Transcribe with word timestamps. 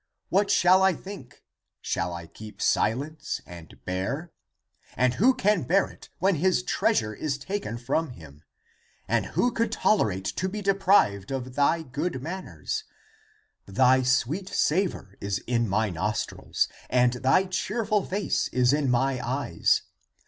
What 0.29 0.49
shall 0.49 0.81
I 0.81 0.93
think? 0.93 1.43
Shall 1.79 2.11
I 2.11 2.25
keep 2.25 2.59
silence 2.59 3.39
and 3.45 3.77
bear? 3.85 4.31
And 4.97 5.13
who 5.13 5.35
can 5.35 5.61
bear 5.61 5.89
it 5.91 6.09
when 6.17 6.37
his 6.37 6.63
treasure 6.63 7.13
is 7.13 7.37
taken 7.37 7.77
from 7.77 8.09
him? 8.13 8.43
And 9.07 9.27
who 9.27 9.51
could 9.51 9.71
tolerate 9.71 10.25
to 10.37 10.49
be 10.49 10.63
deprived 10.63 11.29
of 11.29 11.53
thy 11.53 11.83
good 11.83 12.19
manners? 12.19 12.83
Thy 13.67 14.01
sweet 14.01 14.49
savor 14.49 15.17
is 15.21 15.37
in 15.45 15.69
my 15.69 15.91
nostrils 15.91 16.67
and 16.89 17.13
thy 17.13 17.43
cheerful 17.45 18.03
face 18.03 18.47
is 18.47 18.73
in 18.73 18.89
my 18.89 19.21
eyes. 19.23 19.83